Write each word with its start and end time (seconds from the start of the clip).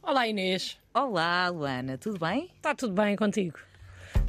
Olá 0.00 0.28
Inês, 0.28 0.78
Olá, 0.94 1.48
Luana, 1.48 1.98
tudo 1.98 2.20
bem? 2.20 2.48
está 2.56 2.72
tudo 2.72 2.92
bem 2.94 3.16
contigo? 3.16 3.58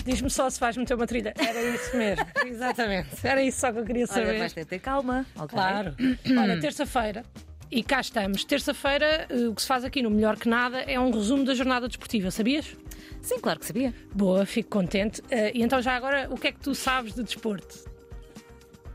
Diz-me 0.04 0.32
só 0.32 0.50
se 0.50 0.60
vais 0.60 0.76
meter 0.76 0.96
uma 0.96 1.06
trilha. 1.06 1.32
Era 1.38 1.62
isso 1.62 1.96
mesmo, 1.96 2.26
exatamente. 2.46 3.10
Era 3.24 3.44
isso 3.44 3.60
só 3.60 3.72
que 3.72 3.78
eu 3.78 3.86
queria 3.86 4.06
Olha, 4.06 4.14
saber. 4.14 4.40
vais 4.40 4.54
ter 4.54 4.64
de 4.64 4.70
ter 4.70 4.80
calma. 4.80 5.24
ok? 5.36 5.48
Claro. 5.48 5.96
Olha, 6.40 6.60
terça-feira. 6.60 7.24
E 7.72 7.84
cá 7.84 8.00
estamos. 8.00 8.44
Terça-feira, 8.44 9.28
eh, 9.30 9.48
o 9.48 9.56
que 9.56 9.62
se 9.62 9.68
faz 9.68 9.84
aqui 9.84 10.02
no 10.02 10.10
Melhor 10.10 10.38
Que 10.38 10.48
Nada 10.48 10.80
é 10.82 11.00
um 11.00 11.12
resumo 11.12 11.44
da 11.44 11.54
jornada 11.54 11.88
desportiva, 11.88 12.32
sabias? 12.32 12.76
Sim, 13.22 13.40
claro 13.40 13.60
que 13.60 13.66
sabia. 13.66 13.94
Boa, 14.14 14.46
fico 14.46 14.70
contente. 14.70 15.22
Eh, 15.30 15.52
e 15.56 15.62
então, 15.64 15.82
já 15.82 15.96
agora, 15.96 16.28
o 16.32 16.38
que 16.38 16.48
é 16.48 16.52
que 16.52 16.60
tu 16.60 16.76
sabes 16.76 17.14
de 17.16 17.24
desporto? 17.24 17.90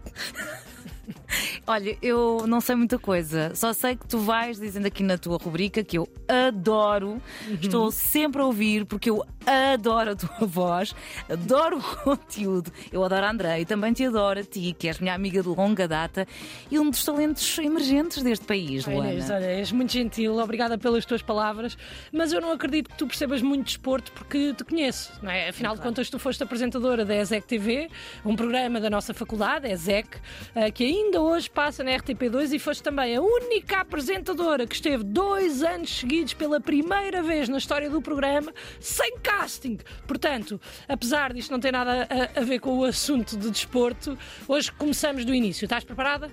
Olha, 1.66 1.96
eu 2.02 2.44
não 2.46 2.60
sei 2.60 2.74
muita 2.74 2.98
coisa, 2.98 3.52
só 3.54 3.72
sei 3.72 3.96
que 3.96 4.06
tu 4.06 4.18
vais 4.18 4.58
dizendo 4.58 4.86
aqui 4.86 5.02
na 5.02 5.16
tua 5.16 5.38
rubrica 5.38 5.82
que 5.84 5.96
eu 5.98 6.08
adoro, 6.28 7.20
estou 7.60 7.90
sempre 7.90 8.42
a 8.42 8.44
ouvir 8.46 8.84
porque 8.86 9.10
eu 9.10 9.24
adoro 9.46 10.10
a 10.12 10.16
tua 10.16 10.46
voz, 10.46 10.94
adoro 11.28 11.78
o 11.78 11.82
conteúdo, 12.04 12.72
eu 12.92 13.04
adoro 13.04 13.24
a 13.26 13.30
André 13.30 13.60
e 13.60 13.64
também 13.64 13.92
te 13.92 14.04
adoro 14.04 14.40
a 14.40 14.44
ti, 14.44 14.74
que 14.78 14.88
és 14.88 14.98
minha 14.98 15.14
amiga 15.14 15.42
de 15.42 15.48
longa 15.48 15.86
data 15.86 16.26
e 16.70 16.78
um 16.78 16.90
dos 16.90 17.04
talentos 17.04 17.58
emergentes 17.58 18.22
deste 18.22 18.44
país, 18.44 18.86
Ai, 18.88 18.96
Inês, 18.96 19.28
Luana. 19.28 19.34
olha, 19.36 19.50
és 19.52 19.72
muito 19.72 19.92
gentil, 19.92 20.38
obrigada 20.38 20.76
pelas 20.78 21.04
tuas 21.04 21.22
palavras, 21.22 21.76
mas 22.12 22.32
eu 22.32 22.40
não 22.40 22.52
acredito 22.52 22.90
que 22.90 22.96
tu 22.96 23.06
percebas 23.06 23.40
muito 23.42 23.60
de 23.60 23.66
desporto 23.66 24.12
porque 24.12 24.52
te 24.54 24.64
conheço, 24.64 25.12
não 25.22 25.30
é? 25.30 25.48
Afinal 25.48 25.74
de 25.74 25.82
contas, 25.82 26.10
tu 26.10 26.18
foste 26.18 26.42
apresentadora 26.42 27.04
da 27.04 27.14
ESEC 27.14 27.46
TV, 27.46 27.88
um 28.24 28.34
programa 28.36 28.80
da 28.80 28.90
nossa 28.90 29.14
faculdade, 29.14 29.68
ESEC, 29.70 30.18
eh, 30.54 30.70
que 30.70 30.84
ainda 30.84 31.19
hoje 31.20 31.50
passa 31.50 31.84
na 31.84 31.90
RTP2 31.92 32.52
e 32.52 32.58
foste 32.58 32.82
também 32.82 33.16
a 33.16 33.20
única 33.20 33.80
apresentadora 33.80 34.66
que 34.66 34.74
esteve 34.74 35.04
dois 35.04 35.62
anos 35.62 35.98
seguidos 35.98 36.34
pela 36.34 36.60
primeira 36.60 37.22
vez 37.22 37.48
na 37.48 37.58
história 37.58 37.90
do 37.90 38.00
programa 38.00 38.52
sem 38.80 39.18
casting. 39.18 39.78
Portanto, 40.06 40.60
apesar 40.88 41.32
disto 41.32 41.50
não 41.50 41.60
ter 41.60 41.72
nada 41.72 42.08
a, 42.08 42.40
a 42.40 42.44
ver 42.44 42.58
com 42.58 42.78
o 42.78 42.84
assunto 42.84 43.36
de 43.36 43.50
desporto, 43.50 44.16
hoje 44.48 44.72
começamos 44.72 45.24
do 45.24 45.34
início. 45.34 45.64
Estás 45.64 45.84
preparada? 45.84 46.30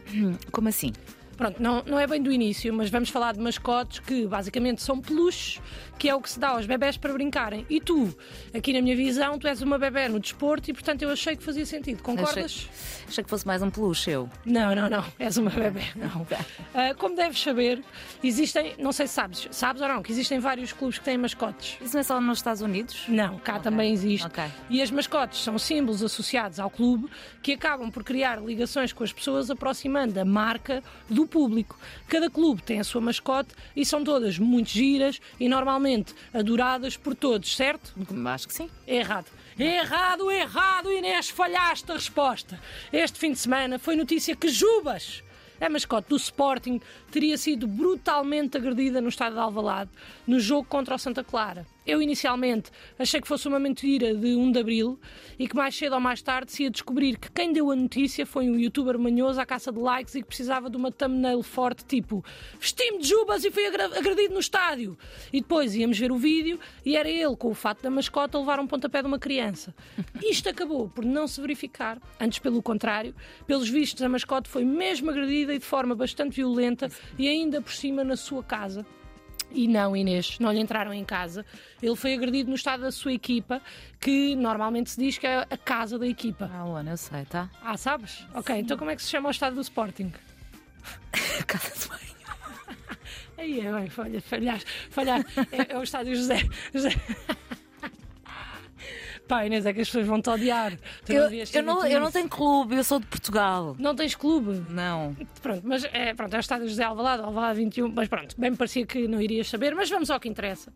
Como 0.51 0.67
assim? 0.69 0.93
Pronto, 1.37 1.61
não, 1.61 1.83
não 1.85 1.99
é 1.99 2.07
bem 2.07 2.21
do 2.21 2.31
início, 2.31 2.73
mas 2.73 2.89
vamos 2.89 3.09
falar 3.09 3.33
de 3.33 3.39
mascotes 3.39 3.99
que 3.99 4.25
basicamente 4.25 4.81
são 4.81 4.99
peluches, 4.99 5.61
que 5.99 6.09
é 6.09 6.15
o 6.15 6.19
que 6.21 6.29
se 6.29 6.39
dá 6.39 6.49
aos 6.49 6.65
bebés 6.65 6.97
para 6.97 7.13
brincarem. 7.13 7.65
E 7.69 7.79
tu, 7.79 8.15
aqui 8.53 8.73
na 8.73 8.81
minha 8.81 8.95
visão, 8.95 9.37
tu 9.37 9.47
és 9.47 9.61
uma 9.61 9.77
bebé 9.77 10.09
no 10.09 10.19
desporto 10.19 10.69
e 10.69 10.73
portanto 10.73 11.03
eu 11.03 11.09
achei 11.11 11.35
que 11.35 11.43
fazia 11.43 11.65
sentido. 11.65 12.01
Concordas? 12.01 12.67
Achei 13.07 13.23
que 13.23 13.29
fosse 13.29 13.45
mais 13.45 13.61
um 13.61 13.69
peluche, 13.69 14.09
eu. 14.11 14.29
Não, 14.45 14.75
não, 14.75 14.89
não. 14.89 15.05
És 15.19 15.37
uma 15.37 15.49
bebê. 15.51 15.83
Não. 15.95 16.25
Ah, 16.73 16.93
como 16.95 17.15
deves 17.15 17.41
saber, 17.41 17.81
existem, 18.23 18.75
não 18.77 18.91
sei 18.91 19.07
se 19.07 19.13
sabes, 19.13 19.47
sabes 19.51 19.81
ou 19.81 19.87
não, 19.87 20.03
que 20.03 20.11
existem 20.11 20.39
vários 20.39 20.71
clubes 20.73 20.99
que 20.99 21.05
têm 21.05 21.17
mascotes. 21.17 21.77
Isso 21.81 21.93
não 21.93 22.01
é 22.01 22.03
só 22.03 22.21
nos 22.21 22.39
Estados 22.39 22.61
Unidos? 22.61 23.05
Não, 23.07 23.37
cá 23.39 23.59
também 23.59 23.91
existe. 23.93 24.25
ok. 24.27 24.43
E 24.69 24.81
as 24.81 24.91
mascotes 24.91 25.43
são 25.43 25.57
símbolos 25.57 26.03
associados 26.03 26.59
ao 26.59 26.69
clube 26.69 27.09
que 27.41 27.53
acabam 27.53 27.89
por 27.89 28.03
criar 28.03 28.41
ligações 28.43 28.93
com 28.93 29.03
as 29.03 29.11
pessoas, 29.11 29.49
aproximando 29.49 30.19
a 30.19 30.25
marca 30.25 30.83
do 31.09 31.26
público. 31.27 31.77
Cada 32.07 32.29
clube 32.29 32.61
tem 32.61 32.79
a 32.79 32.83
sua 32.83 33.01
mascote 33.01 33.53
e 33.75 33.85
são 33.85 34.03
todas 34.03 34.39
muito 34.39 34.69
giras 34.69 35.19
e 35.39 35.47
normalmente 35.47 36.15
adoradas 36.33 36.97
por 36.97 37.15
todos, 37.15 37.55
certo? 37.55 37.93
Acho 38.25 38.47
que 38.47 38.53
sim. 38.53 38.69
Errado. 38.87 39.27
Errado, 39.59 40.29
errado, 40.31 40.91
Inês, 40.91 41.29
falhaste 41.29 41.91
a 41.91 41.95
resposta. 41.95 42.59
Este 42.93 43.17
fim 43.17 43.31
de 43.31 43.39
semana 43.39 43.79
foi 43.79 43.95
notícia 43.95 44.35
que 44.35 44.49
Jubas, 44.49 45.23
a 45.59 45.69
mascote 45.69 46.09
do 46.09 46.15
Sporting, 46.15 46.79
teria 47.11 47.37
sido 47.37 47.67
brutalmente 47.67 48.57
agredida 48.57 49.01
no 49.01 49.09
estádio 49.09 49.35
de 49.35 49.39
Alvalade 49.39 49.89
no 50.27 50.39
jogo 50.39 50.67
contra 50.67 50.95
o 50.95 50.99
Santa 50.99 51.23
Clara. 51.23 51.65
Eu 51.87 52.01
inicialmente 52.01 52.69
achei 52.99 53.21
que 53.21 53.27
fosse 53.29 53.47
uma 53.47 53.57
mentira 53.57 54.13
de 54.13 54.35
1 54.35 54.51
de 54.51 54.59
Abril 54.59 54.99
e 55.39 55.47
que 55.47 55.55
mais 55.55 55.73
cedo 55.73 55.93
ou 55.93 56.01
mais 56.01 56.21
tarde 56.21 56.51
se 56.51 56.63
ia 56.63 56.69
descobrir 56.69 57.17
que 57.17 57.31
quem 57.31 57.53
deu 57.53 57.71
a 57.71 57.75
notícia 57.77 58.25
foi 58.25 58.49
um 58.49 58.59
youtuber 58.59 58.99
manhoso 58.99 59.39
à 59.39 59.45
caça 59.45 59.71
de 59.71 59.79
likes 59.79 60.13
e 60.13 60.21
que 60.21 60.27
precisava 60.27 60.69
de 60.69 60.75
uma 60.75 60.91
thumbnail 60.91 61.41
forte 61.41 61.85
tipo 61.85 62.25
vesti-me 62.59 62.99
de 62.99 63.07
jubas 63.07 63.45
e 63.45 63.49
fui 63.49 63.65
agredido 63.65 64.33
no 64.33 64.41
estádio. 64.41 64.97
E 65.31 65.39
depois 65.39 65.75
íamos 65.75 65.97
ver 65.97 66.11
o 66.11 66.17
vídeo 66.17 66.59
e 66.85 66.97
era 66.97 67.09
ele 67.09 67.37
com 67.37 67.51
o 67.51 67.53
fato 67.53 67.81
da 67.81 67.89
mascota 67.89 68.37
levar 68.37 68.59
um 68.59 68.67
pontapé 68.67 69.01
de 69.01 69.07
uma 69.07 69.17
criança. 69.17 69.73
Isto 70.21 70.49
acabou 70.49 70.89
por 70.89 71.05
não 71.05 71.25
se 71.25 71.39
verificar, 71.39 72.01
antes 72.19 72.39
pelo 72.39 72.61
contrário. 72.61 73.15
Pelos 73.45 73.69
vistos 73.69 74.01
a 74.01 74.09
mascote 74.09 74.49
foi 74.49 74.65
mesmo 74.65 75.09
agredida 75.09 75.53
e 75.53 75.59
de 75.59 75.65
forma 75.65 75.95
bastante 75.95 76.35
violenta 76.35 76.89
e 77.17 77.29
ainda 77.29 77.61
por 77.61 77.71
cima 77.71 78.03
na 78.03 78.17
sua 78.17 78.43
casa. 78.43 78.85
E 79.51 79.67
não, 79.67 79.95
Inês, 79.95 80.37
não 80.39 80.51
lhe 80.51 80.59
entraram 80.59 80.93
em 80.93 81.05
casa. 81.05 81.45
Ele 81.81 81.95
foi 81.95 82.13
agredido 82.13 82.49
no 82.49 82.55
estado 82.55 82.81
da 82.81 82.91
sua 82.91 83.13
equipa, 83.13 83.61
que 83.99 84.35
normalmente 84.35 84.91
se 84.91 84.99
diz 84.99 85.17
que 85.17 85.25
é 85.25 85.45
a 85.49 85.57
casa 85.57 85.97
da 85.97 86.05
equipa. 86.07 86.49
Ah, 86.53 86.63
Luana, 86.65 86.91
eu 86.91 86.97
sei, 86.97 87.25
tá? 87.25 87.49
Ah, 87.63 87.77
sabes? 87.77 88.25
Ok, 88.33 88.55
então 88.55 88.77
como 88.77 88.91
é 88.91 88.95
que 88.95 89.01
se 89.01 89.09
chama 89.09 89.29
o 89.29 89.31
estado 89.31 89.55
do 89.55 89.61
Sporting? 89.61 90.11
Casa 91.47 91.73
de 91.79 91.87
banho. 91.87 92.07
Aí 93.37 93.59
é 93.59 93.71
bem, 93.71 93.89
falha, 93.89 94.21
falhar, 94.21 94.59
falhar. 94.89 95.25
É, 95.51 95.73
é 95.73 95.77
o 95.77 95.83
estádio 95.83 96.15
José. 96.15 96.39
José. 96.73 96.89
Pá, 99.27 99.45
Inês, 99.45 99.65
é 99.65 99.73
que 99.73 99.81
as 99.81 99.87
pessoas 99.87 100.07
vão 100.07 100.21
te 100.21 100.29
odiar. 100.29 100.77
Tu 101.05 101.11
Eu, 101.11 101.29
ter 101.29 101.47
eu, 101.53 101.63
não, 101.63 101.85
eu 101.85 101.99
não 101.99 102.11
tenho 102.11 102.29
clube, 102.29 102.75
eu 102.75 102.83
sou 102.83 102.99
de 102.99 103.05
Portugal. 103.07 103.75
Não 103.77 103.93
tens 103.93 104.15
clube? 104.15 104.63
Não. 104.69 105.15
Pronto, 105.41 105.61
mas 105.65 105.83
é, 105.85 106.13
pronto, 106.13 106.33
é 106.33 106.37
o 106.37 106.39
estádio 106.39 106.67
José 106.67 106.83
Alvalade, 106.83 107.23
Alvalade 107.23 107.59
21, 107.59 107.89
mas 107.89 108.07
pronto, 108.07 108.35
bem 108.37 108.51
me 108.51 108.57
parecia 108.57 108.85
que 108.85 109.07
não 109.07 109.21
irias 109.21 109.49
saber, 109.49 109.75
mas 109.75 109.89
vamos 109.89 110.09
ao 110.09 110.19
que 110.19 110.29
interessa. 110.29 110.71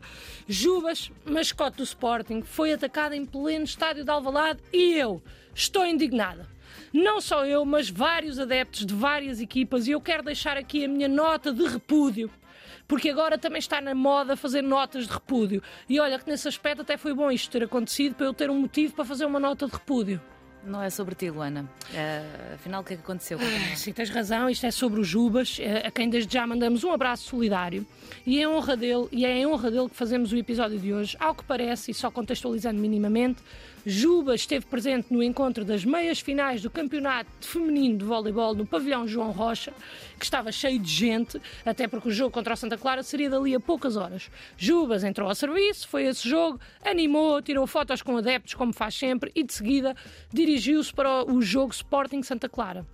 Jubas, 0.47 1.11
mascote 1.25 1.77
do 1.77 1.83
Sporting, 1.83 2.41
foi 2.41 2.73
atacado 2.73 3.13
em 3.13 3.25
pleno 3.25 3.63
estádio 3.63 4.03
de 4.03 4.11
Alvalade 4.11 4.59
e 4.71 4.93
eu 4.93 5.21
estou 5.53 5.85
indignada. 5.85 6.47
Não 6.93 7.21
só 7.21 7.45
eu, 7.45 7.63
mas 7.63 7.89
vários 7.89 8.37
adeptos 8.37 8.85
de 8.85 8.93
várias 8.93 9.39
equipas 9.39 9.87
e 9.87 9.91
eu 9.91 10.01
quero 10.01 10.23
deixar 10.23 10.57
aqui 10.57 10.83
a 10.83 10.87
minha 10.87 11.07
nota 11.07 11.53
de 11.53 11.63
repúdio. 11.65 12.29
Porque 12.87 13.09
agora 13.09 13.37
também 13.37 13.59
está 13.59 13.81
na 13.81 13.95
moda 13.95 14.35
fazer 14.35 14.61
notas 14.61 15.07
de 15.07 15.13
repúdio. 15.13 15.61
E 15.87 15.99
olha 15.99 16.19
que 16.19 16.29
nesse 16.29 16.47
aspecto 16.47 16.81
até 16.81 16.97
foi 16.97 17.13
bom 17.13 17.31
isto 17.31 17.51
ter 17.51 17.63
acontecido 17.63 18.15
para 18.15 18.25
eu 18.25 18.33
ter 18.33 18.49
um 18.49 18.59
motivo 18.59 18.93
para 18.93 19.05
fazer 19.05 19.25
uma 19.25 19.39
nota 19.39 19.65
de 19.65 19.73
repúdio. 19.73 20.21
Não 20.63 20.81
é 20.81 20.89
sobre 20.89 21.15
ti, 21.15 21.29
Luana. 21.29 21.67
Eh, 21.93 22.53
afinal, 22.55 22.81
o 22.81 22.83
que 22.83 22.93
é 22.93 22.95
que 22.95 23.01
aconteceu? 23.01 23.39
Sim, 23.75 23.93
tens 23.93 24.09
razão, 24.09 24.49
isto 24.49 24.65
é 24.65 24.71
sobre 24.71 24.99
o 24.99 25.03
Jubas, 25.03 25.57
eh, 25.59 25.87
a 25.87 25.91
quem 25.91 26.07
desde 26.07 26.31
já 26.31 26.45
mandamos 26.45 26.83
um 26.83 26.91
abraço 26.91 27.29
solidário. 27.29 27.85
E 28.25 28.37
é, 28.37 28.43
em 28.43 28.47
honra 28.47 28.77
dele, 28.77 29.07
e 29.11 29.25
é 29.25 29.39
em 29.39 29.47
honra 29.47 29.71
dele 29.71 29.89
que 29.89 29.95
fazemos 29.95 30.31
o 30.31 30.37
episódio 30.37 30.77
de 30.77 30.93
hoje. 30.93 31.17
Ao 31.19 31.33
que 31.33 31.43
parece, 31.43 31.89
e 31.89 31.93
só 31.93 32.11
contextualizando 32.11 32.79
minimamente, 32.79 33.41
Jubas 33.83 34.41
esteve 34.41 34.63
presente 34.67 35.11
no 35.11 35.23
encontro 35.23 35.65
das 35.65 35.83
meias 35.83 36.19
finais 36.19 36.61
do 36.61 36.69
Campeonato 36.69 37.29
Feminino 37.41 37.97
de 37.97 38.05
Voleibol 38.05 38.53
no 38.53 38.63
pavilhão 38.63 39.07
João 39.07 39.31
Rocha, 39.31 39.73
que 40.19 40.23
estava 40.23 40.51
cheio 40.51 40.77
de 40.77 40.91
gente, 40.91 41.41
até 41.65 41.87
porque 41.87 42.09
o 42.09 42.11
jogo 42.11 42.31
contra 42.31 42.53
o 42.53 42.57
Santa 42.57 42.77
Clara 42.77 43.01
seria 43.01 43.27
dali 43.27 43.55
a 43.55 43.59
poucas 43.59 43.97
horas. 43.97 44.29
Jubas 44.55 45.03
entrou 45.03 45.27
ao 45.27 45.33
serviço, 45.33 45.87
foi 45.87 46.03
esse 46.03 46.29
jogo, 46.29 46.59
animou, 46.85 47.41
tirou 47.41 47.65
fotos 47.65 48.03
com 48.03 48.15
adeptos, 48.17 48.53
como 48.53 48.71
faz 48.71 48.93
sempre, 48.93 49.31
e 49.33 49.43
de 49.43 49.51
seguida 49.51 49.95
dirigiu-se 50.51 50.93
para 50.93 51.23
o 51.23 51.41
jogo 51.41 51.71
Sporting 51.71 52.21
Santa 52.23 52.49
Clara. 52.49 52.85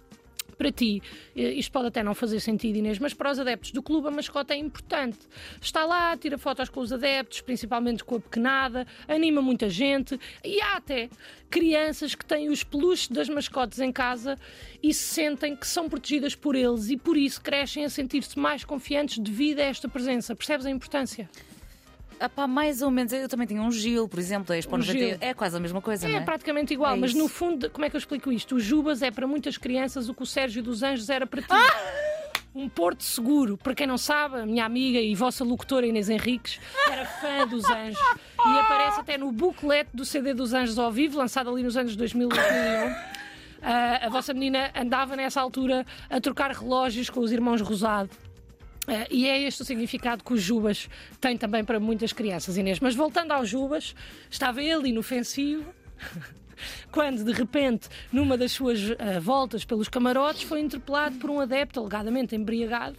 Para 0.57 0.72
ti, 0.72 1.01
eh, 1.35 1.53
isto 1.53 1.72
pode 1.72 1.88
até 1.88 2.03
não 2.03 2.16
fazer 2.16 2.40
sentido, 2.40 2.78
Inês, 2.78 2.97
mas 2.97 3.13
para 3.13 3.31
os 3.31 3.40
adeptos 3.40 3.72
do 3.72 3.81
clube 3.81 4.07
a 4.07 4.12
mascota 4.12 4.53
é 4.53 4.57
importante. 4.57 5.19
Está 5.62 5.85
lá, 5.85 6.16
tira 6.17 6.38
fotos 6.38 6.69
com 6.69 6.79
os 6.79 6.91
adeptos, 6.91 7.41
principalmente 7.41 8.03
com 8.03 8.16
a 8.16 8.19
pequenada, 8.19 8.85
anima 9.07 9.40
muita 9.40 9.69
gente 9.69 10.19
e 10.44 10.59
há 10.62 10.78
até 10.78 11.09
crianças 11.50 12.16
que 12.16 12.25
têm 12.25 12.50
os 12.50 12.63
peluches 12.63 13.07
das 13.07 13.29
mascotes 13.29 13.79
em 13.79 13.91
casa 13.91 14.37
e 14.81 14.93
se 14.93 15.03
sentem 15.03 15.55
que 15.55 15.67
são 15.67 15.87
protegidas 15.87 16.35
por 16.35 16.55
eles 16.55 16.90
e 16.90 16.97
por 16.97 17.17
isso 17.17 17.41
crescem 17.41 17.85
a 17.85 17.90
sentir-se 17.90 18.37
mais 18.37 18.64
confiantes 18.64 19.20
devido 19.20 19.59
a 19.59 19.64
esta 19.64 19.87
presença. 19.87 20.35
Percebes 20.35 20.66
a 20.66 20.72
importância? 20.72 21.29
Ah, 22.19 22.28
pá, 22.29 22.47
mais 22.47 22.81
ou 22.81 22.90
menos. 22.90 23.14
Eu 23.14 23.29
também 23.29 23.46
tenho 23.47 23.61
um 23.61 23.72
Gil, 23.72 24.08
por 24.08 24.19
exemplo, 24.19 24.47
da 24.47 24.58
Expo 24.58 24.75
Um 24.75 24.79
90. 24.79 24.99
Gil. 24.99 25.17
É 25.22 25.34
quase 25.34 25.55
a 25.55 25.59
mesma 25.59 25.81
coisa, 25.81 26.08
não 26.08 26.16
É 26.16 26.17
é? 26.19 26.22
praticamente 26.22 26.73
igual, 26.73 26.93
É 26.96 26.97
mas 26.97 27.14
no 27.14 27.28
fundo, 27.28 27.69
como 27.69 27.85
é 27.85 27.90
que 27.90 27.96
eu 27.96 27.99
explico 27.99 28.31
isto? 28.31 28.55
O 28.55 28.59
Jubas 28.59 29.02
é 29.02 29.11
para 29.11 29.28
muitas 29.28 29.58
crianças 29.58 30.09
o 30.09 30.14
que 30.14 30.23
o 30.23 30.25
Sérgio 30.25 30.64
dos 30.64 30.81
Anjos 30.84 31.09
era 31.09 31.28
para 31.28 31.41
ti. 31.41 31.47
Um 32.55 32.67
porto 32.67 33.03
seguro. 33.03 33.55
Para 33.55 33.75
quem 33.75 33.85
não 33.85 33.99
sabe, 33.99 34.37
a 34.40 34.46
minha 34.46 34.66
amiga 34.66 34.99
e 34.99 35.14
vossa 35.14 35.43
locutora 35.43 35.85
Inês 35.85 36.09
Henriques 36.09 36.59
era 36.90 37.05
fã 37.05 37.46
dos 37.47 37.64
Anjos 37.69 37.99
e 37.99 38.59
aparece 38.59 38.99
até 38.99 39.16
no 39.16 39.31
booklet 39.31 39.87
do 39.93 40.03
CD 40.03 40.34
dos 40.34 40.53
Anjos 40.55 40.79
ao 40.79 40.91
vivo, 40.91 41.19
lançado 41.19 41.52
ali 41.52 41.61
nos 41.61 41.78
anos 41.78 41.96
2000 41.96 42.29
2001. 42.29 42.96
Ah, 43.61 43.99
a 44.05 44.09
vossa 44.09 44.34
menina 44.34 44.72
andava 44.75 45.16
nessa 45.16 45.40
altura 45.41 45.85
a 46.09 46.19
trocar 46.22 46.52
relógios 46.52 47.09
com 47.11 47.19
os 47.19 47.31
irmãos 47.31 47.61
Rosado. 47.61 48.09
Eh, 48.87 49.07
e 49.11 49.28
é 49.28 49.41
este 49.41 49.61
o 49.61 49.66
significado 49.66 50.23
que 50.23 50.34
o 50.34 50.37
Jubas 50.37 50.89
tem 51.19 51.37
também 51.37 51.63
para 51.63 51.79
muitas 51.79 52.13
crianças, 52.13 52.57
Inês. 52.57 52.79
Mas 52.79 52.95
voltando 52.95 53.31
ao 53.31 53.45
Jubas, 53.45 53.93
estava 54.29 54.61
ele 54.61 54.89
inofensivo. 54.89 55.66
quando 56.91 57.23
de 57.23 57.31
repente, 57.31 57.87
numa 58.11 58.37
das 58.37 58.51
suas 58.51 58.91
ah, 58.91 59.19
voltas 59.19 59.63
pelos 59.63 59.87
camarotes, 59.87 60.43
foi 60.43 60.59
interpelado 60.59 61.17
por 61.17 61.29
um 61.29 61.39
adepto 61.39 61.79
alegadamente 61.79 62.35
embriagado 62.35 62.97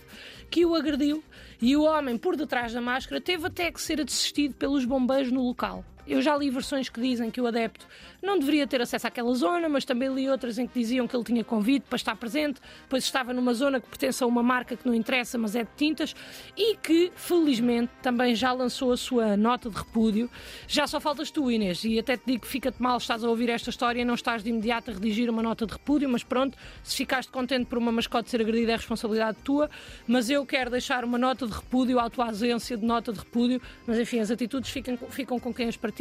que 0.50 0.64
o 0.64 0.74
agrediu 0.74 1.22
e 1.60 1.76
o 1.76 1.82
homem, 1.82 2.16
por 2.16 2.36
detrás 2.36 2.72
da 2.72 2.80
máscara, 2.80 3.20
teve 3.20 3.46
até 3.46 3.70
que 3.70 3.80
ser 3.80 4.00
assistido 4.00 4.54
pelos 4.54 4.84
bombeiros 4.84 5.30
no 5.32 5.42
local. 5.42 5.84
Eu 6.08 6.22
já 6.22 6.36
li 6.36 6.50
versões 6.50 6.88
que 6.88 7.00
dizem 7.00 7.30
que 7.30 7.40
o 7.40 7.46
adepto 7.46 7.86
não 8.22 8.38
deveria 8.38 8.66
ter 8.66 8.80
acesso 8.80 9.06
àquela 9.06 9.32
zona, 9.34 9.68
mas 9.68 9.84
também 9.84 10.12
li 10.12 10.28
outras 10.28 10.58
em 10.58 10.66
que 10.66 10.78
diziam 10.78 11.06
que 11.06 11.14
ele 11.14 11.24
tinha 11.24 11.44
convite 11.44 11.84
para 11.84 11.96
estar 11.96 12.16
presente, 12.16 12.60
pois 12.88 13.04
estava 13.04 13.32
numa 13.32 13.54
zona 13.54 13.80
que 13.80 13.88
pertence 13.88 14.24
a 14.24 14.26
uma 14.26 14.42
marca 14.42 14.76
que 14.76 14.86
não 14.86 14.94
interessa, 14.94 15.36
mas 15.38 15.54
é 15.54 15.62
de 15.64 15.70
tintas, 15.76 16.16
e 16.56 16.76
que, 16.76 17.12
felizmente, 17.14 17.92
também 18.02 18.34
já 18.34 18.52
lançou 18.52 18.90
a 18.92 18.96
sua 18.96 19.36
nota 19.36 19.68
de 19.68 19.76
repúdio. 19.76 20.30
Já 20.66 20.86
só 20.86 20.98
faltas 20.98 21.30
tu, 21.30 21.50
Inês, 21.50 21.84
e 21.84 21.98
até 21.98 22.16
te 22.16 22.22
digo 22.26 22.42
que 22.42 22.48
fica-te 22.48 22.82
mal, 22.82 22.96
estás 22.96 23.22
a 23.22 23.28
ouvir 23.28 23.50
esta 23.50 23.70
história 23.70 24.04
não 24.04 24.14
estás 24.14 24.42
de 24.42 24.48
imediato 24.48 24.90
a 24.90 24.94
redigir 24.94 25.28
uma 25.28 25.42
nota 25.42 25.66
de 25.66 25.72
repúdio, 25.74 26.08
mas 26.08 26.24
pronto, 26.24 26.56
se 26.82 26.96
ficaste 26.96 27.30
contente 27.30 27.66
por 27.66 27.76
uma 27.76 27.92
mascote 27.92 28.30
ser 28.30 28.40
agredida 28.40 28.72
é 28.72 28.76
responsabilidade 28.76 29.36
tua, 29.44 29.68
mas 30.06 30.30
eu 30.30 30.44
quero 30.46 30.70
deixar 30.70 31.04
uma 31.04 31.18
nota 31.18 31.46
de 31.46 31.52
repúdio 31.52 32.00
à 32.00 32.08
tua 32.08 32.26
ausência 32.26 32.76
de 32.76 32.84
nota 32.84 33.12
de 33.12 33.18
repúdio, 33.18 33.60
mas 33.86 33.98
enfim, 33.98 34.20
as 34.20 34.30
atitudes 34.30 34.70
ficam, 34.70 34.96
ficam 34.96 35.38
com 35.38 35.52
quem 35.52 35.68
as 35.68 35.76
pratica, 35.76 35.97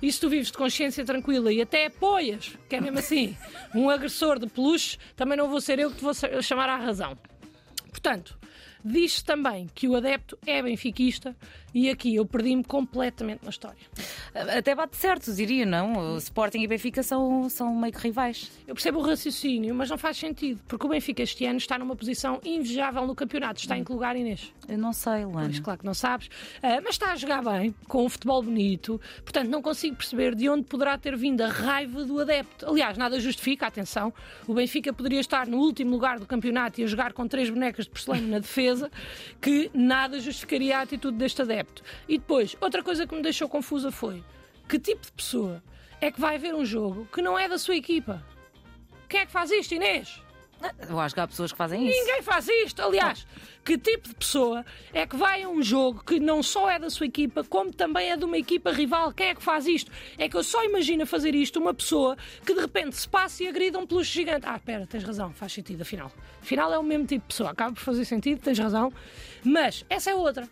e 0.00 0.12
se 0.12 0.20
tu 0.20 0.28
vives 0.28 0.48
de 0.48 0.52
consciência 0.52 1.04
tranquila 1.04 1.52
e 1.52 1.62
até 1.62 1.86
apoias, 1.86 2.56
que 2.68 2.76
é 2.76 2.80
mesmo 2.80 2.98
assim, 2.98 3.36
um 3.74 3.88
agressor 3.88 4.38
de 4.38 4.46
peluche, 4.46 4.98
também 5.16 5.36
não 5.36 5.48
vou 5.48 5.60
ser 5.60 5.78
eu 5.78 5.90
que 5.90 5.96
te 5.96 6.02
vou 6.02 6.12
chamar 6.42 6.68
à 6.68 6.76
razão. 6.76 7.16
Portanto, 7.90 8.38
diz-se 8.84 9.24
também 9.24 9.68
que 9.74 9.88
o 9.88 9.96
adepto 9.96 10.38
é 10.46 10.62
benfiquista 10.62 11.36
e 11.74 11.88
aqui 11.88 12.14
eu 12.14 12.26
perdi-me 12.26 12.62
completamente 12.62 13.42
na 13.44 13.50
história. 13.50 13.78
Até 14.34 14.74
bate 14.74 14.96
certo, 14.96 15.32
diria, 15.32 15.64
não? 15.64 16.14
O 16.14 16.18
Sporting 16.18 16.60
e 16.60 16.66
Benfica 16.66 17.02
são, 17.02 17.48
são 17.48 17.74
meio 17.74 17.92
que 17.92 18.00
rivais. 18.00 18.50
Eu 18.66 18.74
percebo 18.74 18.98
o 18.98 19.02
raciocínio, 19.02 19.74
mas 19.74 19.88
não 19.88 19.96
faz 19.96 20.18
sentido, 20.18 20.60
porque 20.68 20.84
o 20.84 20.88
Benfica 20.88 21.22
este 21.22 21.46
ano 21.46 21.58
está 21.58 21.78
numa 21.78 21.96
posição 21.96 22.40
invejável 22.44 23.06
no 23.06 23.14
campeonato. 23.14 23.60
Está 23.60 23.76
em 23.76 23.84
que 23.84 23.92
lugar, 23.92 24.16
Inês? 24.16 24.52
Eu 24.68 24.76
não 24.76 24.92
sei, 24.92 25.24
Luana. 25.24 25.48
Pois, 25.48 25.60
claro 25.60 25.80
que 25.80 25.86
não 25.86 25.94
sabes. 25.94 26.28
Ah, 26.62 26.80
mas 26.82 26.94
está 26.94 27.12
a 27.12 27.16
jogar 27.16 27.42
bem, 27.42 27.74
com 27.88 28.04
um 28.04 28.08
futebol 28.08 28.42
bonito. 28.42 29.00
Portanto, 29.22 29.48
não 29.48 29.62
consigo 29.62 29.96
perceber 29.96 30.34
de 30.34 30.48
onde 30.48 30.64
poderá 30.64 30.98
ter 30.98 31.16
vindo 31.16 31.40
a 31.40 31.48
raiva 31.48 32.04
do 32.04 32.20
adepto. 32.20 32.68
Aliás, 32.68 32.98
nada 32.98 33.18
justifica, 33.18 33.66
atenção. 33.66 34.12
O 34.46 34.54
Benfica 34.54 34.92
poderia 34.92 35.20
estar 35.20 35.46
no 35.46 35.58
último 35.58 35.90
lugar 35.90 36.18
do 36.18 36.26
campeonato 36.26 36.80
e 36.80 36.84
a 36.84 36.86
jogar 36.86 37.12
com 37.12 37.26
três 37.26 37.48
bonecas 37.48 37.86
de 37.86 37.90
porcelana 37.90 38.26
na 38.26 38.38
defesa, 38.38 38.71
que 39.40 39.70
nada 39.74 40.20
justificaria 40.20 40.78
a 40.78 40.82
atitude 40.82 41.16
deste 41.16 41.42
adepto. 41.42 41.82
E 42.08 42.18
depois, 42.18 42.56
outra 42.60 42.82
coisa 42.82 43.06
que 43.06 43.14
me 43.14 43.22
deixou 43.22 43.48
confusa 43.48 43.90
foi 43.90 44.22
que 44.68 44.78
tipo 44.78 45.04
de 45.04 45.12
pessoa 45.12 45.62
é 46.00 46.10
que 46.10 46.20
vai 46.20 46.38
ver 46.38 46.54
um 46.54 46.64
jogo 46.64 47.06
que 47.12 47.22
não 47.22 47.38
é 47.38 47.48
da 47.48 47.58
sua 47.58 47.76
equipa? 47.76 48.24
Quem 49.08 49.20
é 49.20 49.26
que 49.26 49.32
faz 49.32 49.50
isto, 49.50 49.74
Inês? 49.74 50.22
Eu 50.88 50.98
acho 51.00 51.14
que 51.14 51.20
há 51.20 51.26
pessoas 51.26 51.52
que 51.52 51.58
fazem 51.58 51.86
isso. 51.88 51.98
Ninguém 51.98 52.22
faz 52.22 52.48
isto. 52.48 52.82
Aliás, 52.82 53.26
que 53.64 53.78
tipo 53.78 54.08
de 54.08 54.14
pessoa 54.14 54.64
é 54.92 55.06
que 55.06 55.16
vai 55.16 55.42
a 55.42 55.48
um 55.48 55.62
jogo 55.62 56.02
que 56.04 56.18
não 56.18 56.42
só 56.42 56.70
é 56.70 56.78
da 56.78 56.90
sua 56.90 57.06
equipa, 57.06 57.44
como 57.44 57.72
também 57.72 58.10
é 58.10 58.16
de 58.16 58.24
uma 58.24 58.36
equipa 58.36 58.72
rival? 58.72 59.12
Quem 59.12 59.28
é 59.28 59.34
que 59.34 59.42
faz 59.42 59.66
isto? 59.66 59.90
É 60.18 60.28
que 60.28 60.36
eu 60.36 60.42
só 60.42 60.64
imagino 60.64 61.06
fazer 61.06 61.34
isto 61.34 61.58
uma 61.58 61.72
pessoa 61.72 62.16
que 62.44 62.54
de 62.54 62.60
repente 62.60 62.96
se 62.96 63.08
passa 63.08 63.42
e 63.44 63.48
agrida 63.48 63.78
um 63.78 63.86
peluche 63.86 64.12
gigante. 64.12 64.46
Ah, 64.46 64.56
espera, 64.56 64.86
tens 64.86 65.04
razão, 65.04 65.32
faz 65.32 65.52
sentido, 65.52 65.82
afinal. 65.82 66.10
Afinal 66.40 66.72
é 66.72 66.78
o 66.78 66.82
mesmo 66.82 67.06
tipo 67.06 67.22
de 67.22 67.28
pessoa, 67.28 67.50
acaba 67.50 67.72
por 67.72 67.80
fazer 67.80 68.04
sentido, 68.04 68.40
tens 68.40 68.58
razão. 68.58 68.92
Mas 69.44 69.84
essa 69.88 70.10
é 70.10 70.14
outra. 70.14 70.48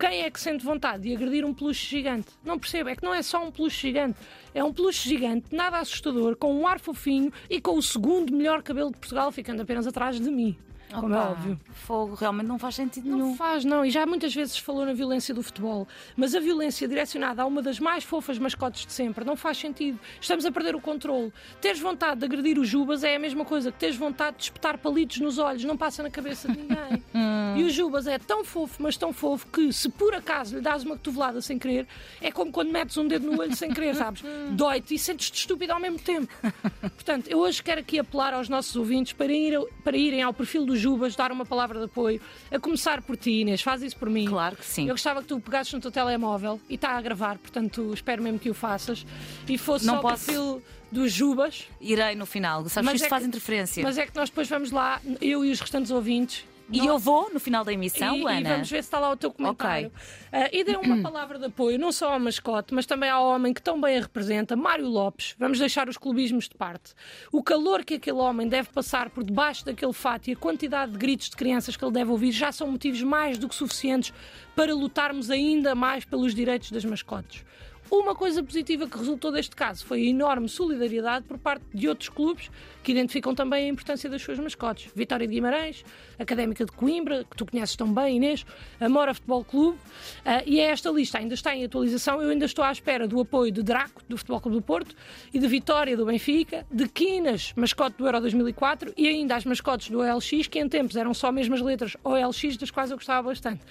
Quem 0.00 0.22
é 0.22 0.30
que 0.30 0.40
sente 0.40 0.64
vontade 0.64 1.02
de 1.02 1.14
agredir 1.14 1.44
um 1.44 1.52
peluche 1.52 1.86
gigante? 1.86 2.28
Não 2.42 2.58
percebo, 2.58 2.88
é 2.88 2.96
que 2.96 3.02
não 3.02 3.12
é 3.12 3.20
só 3.20 3.46
um 3.46 3.50
peluche 3.50 3.88
gigante. 3.88 4.18
É 4.54 4.64
um 4.64 4.72
peluche 4.72 5.06
gigante, 5.06 5.54
nada 5.54 5.78
assustador, 5.78 6.36
com 6.36 6.54
um 6.54 6.66
ar 6.66 6.80
fofinho 6.80 7.30
e 7.50 7.60
com 7.60 7.76
o 7.76 7.82
segundo 7.82 8.34
melhor 8.34 8.62
cabelo 8.62 8.90
de 8.90 8.96
Portugal, 8.96 9.30
ficando 9.30 9.60
apenas 9.60 9.86
atrás 9.86 10.18
de 10.18 10.30
mim. 10.30 10.56
Como 10.92 11.14
é 11.14 11.18
Opa, 11.18 11.30
óbvio. 11.30 11.60
Fogo 11.72 12.14
realmente 12.14 12.46
não 12.46 12.58
faz 12.58 12.74
sentido 12.74 13.08
Não 13.08 13.18
nenhum. 13.18 13.36
faz, 13.36 13.64
não. 13.64 13.84
E 13.84 13.90
já 13.90 14.04
muitas 14.06 14.34
vezes 14.34 14.58
falou 14.58 14.84
na 14.84 14.92
violência 14.92 15.34
do 15.34 15.42
futebol, 15.42 15.86
mas 16.16 16.34
a 16.34 16.40
violência 16.40 16.86
direcionada 16.88 17.42
a 17.42 17.46
uma 17.46 17.62
das 17.62 17.78
mais 17.78 18.04
fofas 18.04 18.38
mascotes 18.38 18.86
de 18.86 18.92
sempre 18.92 19.24
não 19.24 19.36
faz 19.36 19.58
sentido. 19.58 19.98
Estamos 20.20 20.44
a 20.44 20.50
perder 20.52 20.74
o 20.74 20.80
controle. 20.80 21.32
Teres 21.60 21.80
vontade 21.80 22.20
de 22.20 22.26
agredir 22.26 22.58
os 22.58 22.68
Jubas 22.68 23.04
é 23.04 23.16
a 23.16 23.18
mesma 23.18 23.44
coisa 23.44 23.70
que 23.72 23.78
teres 23.78 23.96
vontade 23.96 24.36
de 24.38 24.42
espetar 24.44 24.78
palitos 24.78 25.18
nos 25.18 25.38
olhos, 25.38 25.64
não 25.64 25.76
passa 25.76 26.02
na 26.02 26.10
cabeça 26.10 26.48
de 26.48 26.58
ninguém. 26.58 27.02
e 27.56 27.64
o 27.64 27.70
Jubas 27.70 28.06
é 28.06 28.18
tão 28.18 28.44
fofo, 28.44 28.82
mas 28.82 28.96
tão 28.96 29.12
fofo, 29.12 29.46
que 29.48 29.72
se 29.72 29.88
por 29.88 30.14
acaso 30.14 30.56
lhe 30.56 30.60
dás 30.60 30.82
uma 30.84 30.96
cotovelada 30.96 31.40
sem 31.40 31.58
querer, 31.58 31.86
é 32.20 32.30
como 32.30 32.50
quando 32.52 32.70
metes 32.70 32.96
um 32.96 33.06
dedo 33.06 33.30
no 33.30 33.40
olho 33.40 33.54
sem 33.54 33.72
querer, 33.72 33.94
sabes? 33.94 34.22
Dói-te 34.52 34.94
e 34.94 34.98
sentes-te 34.98 35.38
estúpido 35.38 35.72
ao 35.72 35.80
mesmo 35.80 35.98
tempo. 35.98 36.32
Portanto, 36.80 37.28
eu 37.28 37.38
hoje 37.38 37.62
quero 37.62 37.80
aqui 37.80 37.98
apelar 37.98 38.34
aos 38.34 38.48
nossos 38.48 38.74
ouvintes 38.76 39.12
para, 39.12 39.32
ir, 39.32 39.58
para 39.84 39.96
irem 39.96 40.22
ao 40.22 40.32
perfil 40.32 40.64
do 40.64 40.76
Jubas, 40.80 41.14
dar 41.14 41.30
uma 41.30 41.44
palavra 41.46 41.78
de 41.78 41.84
apoio, 41.84 42.20
a 42.50 42.58
começar 42.58 43.02
por 43.02 43.16
ti, 43.16 43.40
Inês, 43.42 43.60
faz 43.62 43.82
isso 43.82 43.96
por 43.96 44.08
mim. 44.10 44.26
Claro 44.26 44.56
que 44.56 44.64
sim. 44.64 44.82
Eu 44.88 44.94
gostava 44.94 45.20
que 45.22 45.28
tu 45.28 45.38
pegasses 45.40 45.72
no 45.72 45.80
teu 45.80 45.90
telemóvel 45.90 46.60
e 46.68 46.74
está 46.74 46.90
a 46.96 47.00
gravar, 47.00 47.38
portanto 47.38 47.92
espero 47.94 48.22
mesmo 48.22 48.38
que 48.38 48.50
o 48.50 48.54
faças 48.54 49.04
e 49.48 49.56
fosse 49.58 49.86
Não 49.86 49.96
só 49.96 50.00
posso. 50.02 50.22
o 50.22 50.26
perfil 50.26 50.62
dos 50.90 51.12
Jubas. 51.12 51.66
Irei 51.80 52.14
no 52.16 52.26
final. 52.26 52.68
Sabes 52.68 52.90
que 52.90 52.96
isto 52.96 53.04
é 53.06 53.08
faz 53.08 53.22
que- 53.22 53.28
interferência. 53.28 53.82
Mas 53.82 53.96
é 53.98 54.06
que 54.06 54.16
nós 54.16 54.28
depois 54.30 54.48
vamos 54.48 54.70
lá, 54.72 55.00
eu 55.20 55.44
e 55.44 55.50
os 55.52 55.60
restantes 55.60 55.90
ouvintes. 55.90 56.44
E 56.72 56.86
eu 56.86 56.98
vou 56.98 57.32
no 57.32 57.40
final 57.40 57.64
da 57.64 57.72
emissão, 57.72 58.14
e, 58.14 58.18
e 58.18 58.22
Luana. 58.22 58.48
vamos 58.48 58.70
ver 58.70 58.82
se 58.82 58.88
está 58.88 58.98
lá 58.98 59.10
o 59.10 59.16
teu 59.16 59.32
comentário. 59.32 59.92
Ah, 60.32 60.48
e 60.52 60.62
dê 60.62 60.76
uma 60.76 61.02
palavra 61.02 61.38
de 61.38 61.46
apoio, 61.46 61.78
não 61.78 61.90
só 61.90 62.12
ao 62.12 62.20
mascote, 62.20 62.72
mas 62.72 62.86
também 62.86 63.10
ao 63.10 63.26
homem 63.26 63.52
que 63.52 63.60
tão 63.62 63.80
bem 63.80 63.98
a 63.98 64.00
representa, 64.00 64.54
Mário 64.54 64.86
Lopes. 64.86 65.34
Vamos 65.38 65.58
deixar 65.58 65.88
os 65.88 65.96
clubismos 65.96 66.48
de 66.48 66.54
parte. 66.54 66.94
O 67.32 67.42
calor 67.42 67.84
que 67.84 67.94
aquele 67.94 68.18
homem 68.18 68.48
deve 68.48 68.68
passar 68.70 69.10
por 69.10 69.24
debaixo 69.24 69.64
daquele 69.64 69.92
fato 69.92 70.28
e 70.28 70.32
a 70.32 70.36
quantidade 70.36 70.92
de 70.92 70.98
gritos 70.98 71.30
de 71.30 71.36
crianças 71.36 71.76
que 71.76 71.84
ele 71.84 71.92
deve 71.92 72.10
ouvir 72.10 72.32
já 72.32 72.52
são 72.52 72.70
motivos 72.70 73.02
mais 73.02 73.38
do 73.38 73.48
que 73.48 73.54
suficientes 73.54 74.12
para 74.54 74.74
lutarmos 74.74 75.30
ainda 75.30 75.74
mais 75.74 76.04
pelos 76.04 76.34
direitos 76.34 76.70
das 76.70 76.84
mascotes. 76.84 77.44
Uma 77.90 78.14
coisa 78.14 78.40
positiva 78.40 78.88
que 78.88 78.96
resultou 78.96 79.32
deste 79.32 79.56
caso 79.56 79.84
foi 79.84 80.02
a 80.02 80.04
enorme 80.04 80.48
solidariedade 80.48 81.24
por 81.26 81.36
parte 81.38 81.64
de 81.74 81.88
outros 81.88 82.08
clubes 82.08 82.48
que 82.84 82.92
identificam 82.92 83.34
também 83.34 83.66
a 83.66 83.68
importância 83.68 84.08
das 84.08 84.22
suas 84.22 84.38
mascotes. 84.38 84.92
Vitória 84.94 85.26
de 85.26 85.34
Guimarães, 85.34 85.84
Académica 86.16 86.64
de 86.64 86.70
Coimbra, 86.70 87.24
que 87.28 87.36
tu 87.36 87.44
conheces 87.44 87.74
tão 87.74 87.92
bem, 87.92 88.18
Inês, 88.18 88.46
Amora 88.80 89.12
Futebol 89.12 89.44
Clube, 89.44 89.78
ah, 90.24 90.40
e 90.46 90.60
é 90.60 90.70
esta 90.70 90.88
lista 90.88 91.18
ainda 91.18 91.34
está 91.34 91.54
em 91.54 91.64
atualização. 91.64 92.22
Eu 92.22 92.30
ainda 92.30 92.44
estou 92.44 92.64
à 92.64 92.70
espera 92.70 93.08
do 93.08 93.20
apoio 93.20 93.50
de 93.50 93.62
Draco, 93.62 94.02
do 94.08 94.16
Futebol 94.16 94.40
Clube 94.40 94.58
do 94.58 94.62
Porto, 94.62 94.94
e 95.34 95.40
de 95.40 95.48
Vitória, 95.48 95.96
do 95.96 96.06
Benfica, 96.06 96.64
de 96.70 96.88
Quinas, 96.88 97.52
mascote 97.56 97.98
do 97.98 98.06
Euro 98.06 98.20
2004, 98.20 98.94
e 98.96 99.08
ainda 99.08 99.34
as 99.34 99.44
mascotes 99.44 99.90
do 99.90 99.98
OLX, 99.98 100.46
que 100.46 100.60
em 100.60 100.68
tempos 100.68 100.94
eram 100.94 101.12
só 101.12 101.32
mesmo 101.32 101.56
as 101.56 101.60
letras 101.60 101.96
OLX, 102.04 102.56
das 102.56 102.70
quais 102.70 102.92
eu 102.92 102.96
gostava 102.96 103.28
bastante. 103.28 103.62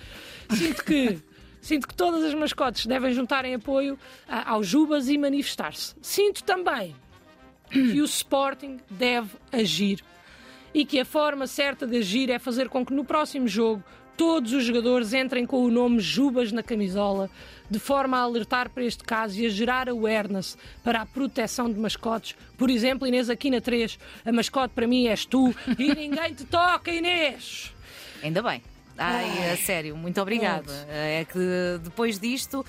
Sinto 0.50 0.84
que. 0.84 1.29
Sinto 1.62 1.88
que 1.88 1.96
todas 1.96 2.24
as 2.24 2.34
mascotes 2.34 2.86
devem 2.86 3.14
juntar 3.14 3.46
em 3.46 3.56
apoio 3.56 3.98
ah, 4.28 4.52
aos 4.52 4.68
Jubas 4.68 5.10
e 5.10 5.18
manifestar-se. 5.18 5.96
Sinto 6.02 6.44
também 6.44 6.96
que 7.70 8.02
o 8.02 8.06
Sporting 8.06 8.80
deve 8.90 9.30
agir 9.52 10.04
e 10.74 10.86
que 10.86 11.00
a 11.00 11.06
forma 11.06 11.48
certa 11.48 11.86
de 11.86 11.98
agir 11.98 12.30
é 12.30 12.40
fazer 12.40 12.70
com 12.70 12.86
que 12.86 12.94
no 12.94 13.04
próximo 13.04 13.48
jogo 13.48 13.84
todos 14.20 14.52
os 14.52 14.66
jogadores 14.66 15.14
entrem 15.14 15.46
com 15.46 15.64
o 15.64 15.72
nome 15.72 16.02
Jubas 16.02 16.52
na 16.52 16.62
camisola, 16.62 17.30
de 17.70 17.80
forma 17.80 18.18
a 18.18 18.22
alertar 18.22 18.70
para 18.70 18.84
este 18.84 19.02
caso 19.02 19.40
e 19.40 19.46
a 19.46 19.50
gerar 19.50 19.88
awareness 19.88 20.58
para 20.84 21.02
a 21.02 21.06
proteção 21.06 21.72
de 21.72 21.80
mascotes. 21.80 22.36
Por 22.58 22.70
exemplo, 22.70 23.08
Inês 23.08 23.30
aqui 23.30 23.50
na 23.50 23.62
3, 23.62 23.98
a 24.26 24.32
mascote 24.34 24.74
para 24.74 24.86
mim 24.86 25.08
és 25.08 25.26
tu 25.26 25.56
e 25.78 25.96
ninguém 25.96 26.34
te 26.34 26.44
toca, 26.44 26.92
Inês! 26.92 27.74
Ainda 28.22 28.42
bem. 28.42 28.62
Ai, 29.00 29.52
a 29.54 29.58
sério, 29.58 29.96
muito 29.96 30.22
obrigada. 30.22 30.72
É 30.90 31.26
que 31.26 31.40
depois 31.84 32.20
disto, 32.20 32.66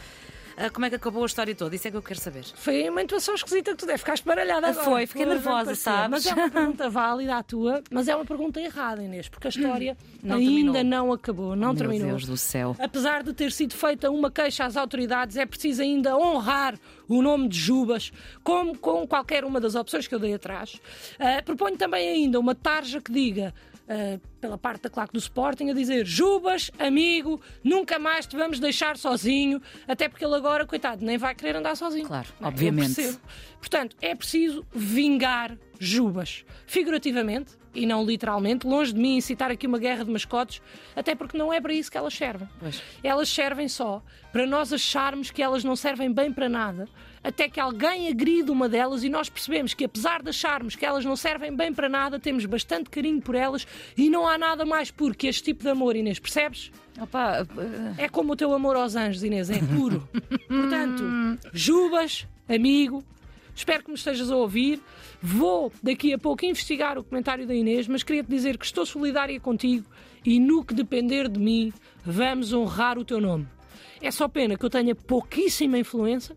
ah, 0.56 0.68
como 0.70 0.84
é 0.84 0.90
que 0.90 0.96
acabou 0.96 1.22
a 1.22 1.26
história 1.26 1.54
toda? 1.54 1.74
Isso 1.74 1.88
é 1.88 1.90
que 1.90 1.96
eu 1.96 2.02
quero 2.02 2.20
saber. 2.20 2.44
Foi 2.54 2.88
uma 2.88 3.02
intuação 3.02 3.34
esquisita 3.34 3.70
que 3.72 3.78
tu 3.78 3.86
deve 3.86 3.98
ficar 3.98 4.14
esparalhada 4.14 4.68
agora. 4.68 4.84
Foi, 4.84 5.06
fiquei 5.06 5.24
nervosa, 5.26 5.74
sabes? 5.74 6.10
Mas 6.10 6.26
é 6.26 6.34
uma 6.34 6.50
pergunta 6.50 6.90
válida 6.90 7.36
a 7.36 7.42
tua, 7.42 7.82
mas 7.90 8.08
é 8.08 8.14
uma 8.14 8.24
pergunta 8.26 8.60
errada, 8.60 9.02
Inês, 9.02 9.28
porque 9.28 9.48
a 9.48 9.50
história 9.50 9.96
Não 10.22 10.36
ainda 10.36 10.72
terminou. 10.72 10.84
não 10.84 11.12
acabou, 11.14 11.56
não 11.56 11.68
Meu 11.68 11.76
terminou. 11.76 12.08
Deus 12.10 12.26
do 12.26 12.36
céu. 12.36 12.76
Apesar 12.78 13.22
de 13.22 13.32
ter 13.32 13.50
sido 13.52 13.74
feita 13.74 14.10
uma 14.10 14.30
queixa 14.30 14.64
às 14.66 14.76
autoridades, 14.76 15.36
é 15.38 15.46
preciso 15.46 15.80
ainda 15.82 16.14
honrar 16.16 16.78
o 17.08 17.22
nome 17.22 17.48
de 17.48 17.58
Jubas, 17.58 18.12
como 18.44 18.76
com 18.76 19.06
qualquer 19.06 19.44
uma 19.44 19.60
das 19.60 19.74
opções 19.74 20.06
que 20.06 20.14
eu 20.14 20.18
dei 20.18 20.34
atrás. 20.34 20.78
Ah, 21.18 21.42
proponho 21.42 21.76
também 21.78 22.06
ainda 22.08 22.38
uma 22.38 22.54
tarja 22.54 23.00
que 23.00 23.10
diga. 23.10 23.54
Ah, 23.92 24.20
pela 24.40 24.56
parte 24.56 24.82
da 24.82 24.88
claque 24.88 25.12
do 25.12 25.18
Sporting, 25.18 25.68
a 25.70 25.74
dizer 25.74 26.06
Jubas, 26.06 26.70
amigo, 26.78 27.40
nunca 27.64 27.98
mais 27.98 28.24
te 28.24 28.36
vamos 28.36 28.60
deixar 28.60 28.96
sozinho, 28.96 29.60
até 29.88 30.08
porque 30.08 30.24
ele 30.24 30.36
agora, 30.36 30.64
coitado, 30.64 31.04
nem 31.04 31.18
vai 31.18 31.34
querer 31.34 31.56
andar 31.56 31.76
sozinho. 31.76 32.06
Claro, 32.06 32.28
Não 32.38 32.46
é? 32.46 32.52
Obviamente. 32.52 33.18
Portanto, 33.58 33.96
é 34.00 34.14
preciso 34.14 34.64
vingar 34.72 35.58
Jubas, 35.80 36.44
figurativamente 36.68 37.58
e 37.74 37.84
não 37.84 38.04
literalmente, 38.04 38.64
longe 38.64 38.92
de 38.92 39.00
mim 39.00 39.16
incitar 39.16 39.50
aqui 39.50 39.66
uma 39.66 39.78
guerra 39.78 40.04
de 40.04 40.10
mascotes, 40.12 40.62
até 40.94 41.16
porque 41.16 41.36
não 41.36 41.52
é 41.52 41.60
para 41.60 41.72
isso 41.72 41.90
que 41.90 41.98
elas 41.98 42.14
servem. 42.14 42.48
Pois. 42.60 42.80
Elas 43.02 43.28
servem 43.28 43.68
só 43.68 44.02
para 44.30 44.46
nós 44.46 44.72
acharmos 44.72 45.32
que 45.32 45.42
elas 45.42 45.64
não 45.64 45.74
servem 45.74 46.12
bem 46.12 46.32
para 46.32 46.48
nada, 46.48 46.88
até 47.22 47.48
que 47.48 47.60
alguém 47.60 48.08
agride 48.08 48.50
uma 48.50 48.68
delas 48.68 49.04
e 49.04 49.08
nós 49.08 49.28
percebemos 49.28 49.74
que, 49.74 49.84
apesar 49.84 50.22
de 50.22 50.30
acharmos 50.30 50.74
que 50.74 50.86
elas 50.86 51.04
não 51.04 51.16
servem 51.16 51.54
bem 51.54 51.72
para 51.72 51.88
nada, 51.88 52.18
temos 52.18 52.46
bastante 52.46 52.88
carinho 52.88 53.20
por 53.20 53.34
elas 53.34 53.66
e 53.96 54.08
não 54.08 54.26
há 54.26 54.38
nada 54.38 54.64
mais 54.64 54.90
puro 54.90 55.14
que 55.14 55.26
este 55.26 55.42
tipo 55.42 55.62
de 55.62 55.68
amor, 55.68 55.96
Inês, 55.96 56.18
percebes? 56.18 56.72
Opa, 57.00 57.46
É 57.98 58.08
como 58.08 58.32
o 58.32 58.36
teu 58.36 58.52
amor 58.54 58.76
aos 58.76 58.96
anjos, 58.96 59.22
Inês, 59.22 59.50
é 59.50 59.58
puro. 59.58 60.08
Portanto, 60.48 61.04
Jubas, 61.52 62.26
amigo, 62.48 63.04
espero 63.54 63.84
que 63.84 63.90
me 63.90 63.96
estejas 63.96 64.30
a 64.30 64.36
ouvir. 64.36 64.80
Vou 65.22 65.70
daqui 65.82 66.14
a 66.14 66.18
pouco 66.18 66.44
investigar 66.46 66.98
o 66.98 67.04
comentário 67.04 67.46
da 67.46 67.54
Inês, 67.54 67.86
mas 67.86 68.02
queria-te 68.02 68.30
dizer 68.30 68.56
que 68.56 68.64
estou 68.64 68.86
solidária 68.86 69.38
contigo 69.38 69.84
e 70.24 70.40
no 70.40 70.64
que 70.64 70.74
depender 70.74 71.28
de 71.28 71.38
mim, 71.38 71.72
vamos 72.04 72.52
honrar 72.52 72.98
o 72.98 73.04
teu 73.04 73.20
nome. 73.20 73.46
É 74.02 74.10
só 74.10 74.26
pena 74.28 74.56
que 74.56 74.64
eu 74.64 74.70
tenha 74.70 74.94
pouquíssima 74.94 75.78
influência, 75.78 76.36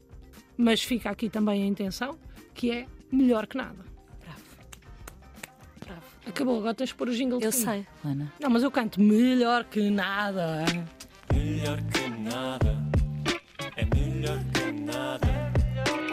mas 0.57 0.83
fica 0.83 1.09
aqui 1.09 1.29
também 1.29 1.63
a 1.63 1.65
intenção, 1.65 2.17
que 2.53 2.71
é 2.71 2.85
melhor 3.11 3.47
que 3.47 3.57
nada. 3.57 3.83
bravo. 5.85 6.01
Acabou, 6.27 6.59
agora 6.59 6.73
tens 6.73 6.89
de 6.89 6.95
pôr 6.95 7.09
o 7.09 7.15
jingle 7.15 7.39
de 7.39 7.45
Eu 7.45 7.51
sei, 7.51 7.85
Helena. 8.03 8.31
Não, 8.39 8.49
mas 8.49 8.63
eu 8.63 8.71
canto 8.71 9.01
melhor 9.01 9.65
que 9.65 9.89
nada. 9.89 10.65
Melhor 11.33 11.79
que 11.91 12.09
nada. 12.21 12.77
É 13.75 13.85
melhor 13.85 14.39
que 14.53 14.71
nada. 14.71 15.27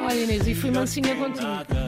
Olha 0.03 0.25
Inês, 0.25 0.47
e 0.47 0.55
fui 0.55 0.71
mansinha 0.71 1.15
contigo. 1.15 1.47
Nada. 1.47 1.80